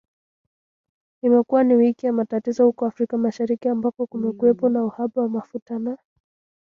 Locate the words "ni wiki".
1.63-2.05